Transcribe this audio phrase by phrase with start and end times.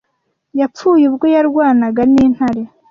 [0.59, 2.63] yapfuye ubwo yarwanaga n'intare